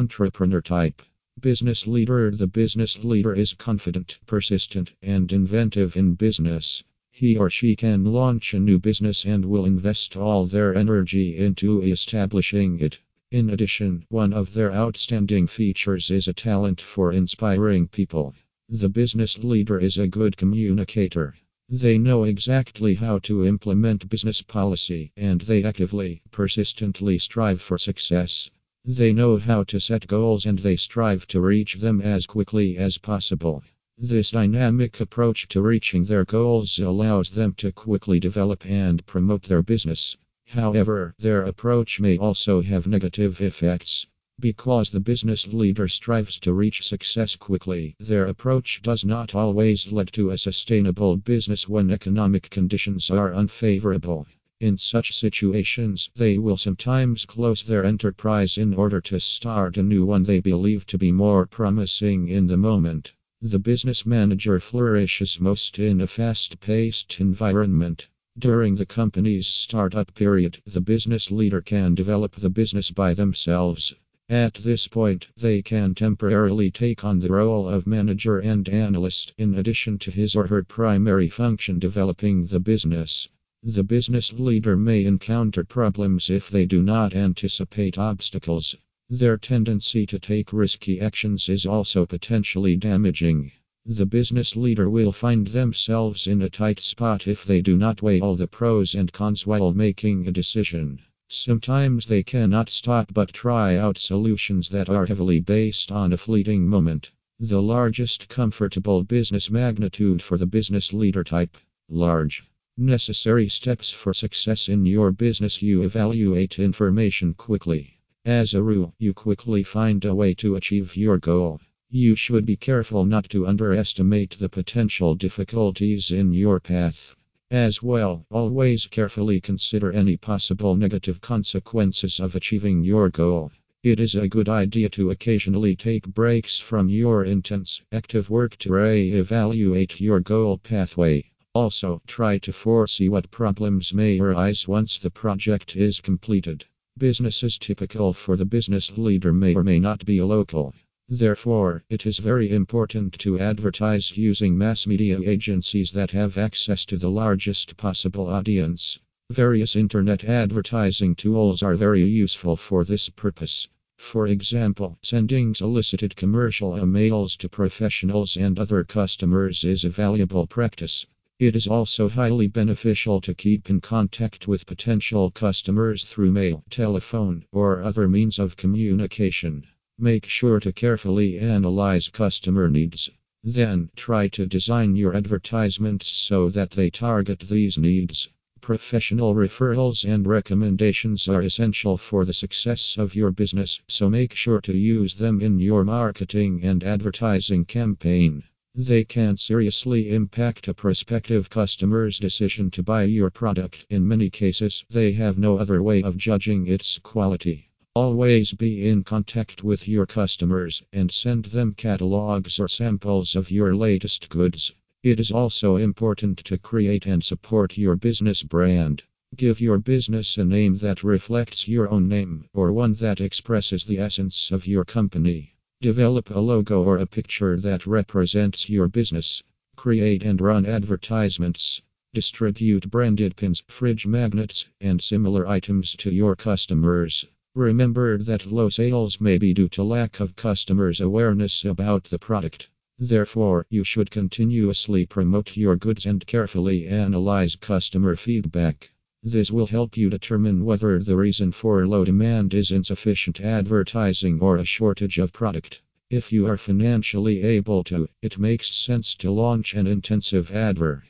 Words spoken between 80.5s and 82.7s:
primary function developing the